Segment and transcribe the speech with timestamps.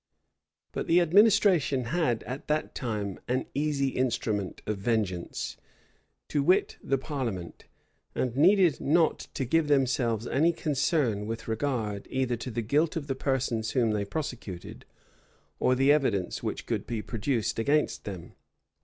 [0.71, 5.57] But the administration had at that time an easy instrument of vengeance,
[6.29, 7.65] to wit, the parliament;
[8.15, 13.05] and needed not to give themselves any concern with regard either to the guilt of
[13.05, 14.85] the persons whom they prosecuted,
[15.59, 18.33] or the evidence which could be produced against them.